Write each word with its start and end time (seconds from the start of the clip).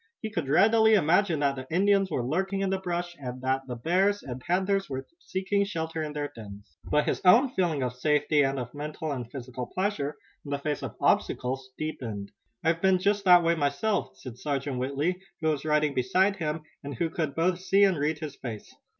He 0.19 0.31
could 0.31 0.49
readily 0.49 0.95
imagine 0.95 1.41
that 1.41 1.55
the 1.57 1.67
Indians 1.69 2.09
were 2.09 2.25
lurking 2.25 2.61
in 2.61 2.71
the 2.71 2.79
brush, 2.79 3.15
and 3.19 3.39
that 3.43 3.67
the 3.67 3.75
bears 3.75 4.23
and 4.23 4.41
panthers 4.41 4.89
were 4.89 5.05
seeking 5.19 5.63
shelter 5.63 6.01
in 6.01 6.13
their 6.13 6.31
dens. 6.35 6.75
But 6.83 7.05
his 7.05 7.21
own 7.23 7.51
feeling 7.53 7.83
of 7.83 7.93
safety 7.93 8.41
and 8.41 8.57
of 8.57 8.73
mental 8.73 9.11
and 9.11 9.29
physical 9.31 9.67
pleasure 9.67 10.15
in 10.43 10.49
the 10.49 10.57
face 10.57 10.81
of 10.81 10.95
obstacles 10.99 11.69
deepened. 11.77 12.31
"I've 12.63 12.81
been 12.81 12.97
just 12.97 13.25
that 13.25 13.43
way 13.43 13.53
myself," 13.53 14.17
said 14.17 14.39
Sergeant 14.39 14.79
Whitley, 14.79 15.19
who 15.39 15.49
was 15.49 15.65
riding 15.65 15.93
beside 15.93 16.37
him 16.37 16.63
and 16.83 16.95
who 16.95 17.11
could 17.11 17.35
both 17.35 17.59
see 17.59 17.83
and 17.83 17.95
read 17.99 18.17
his 18.17 18.35
face. 18.35 18.73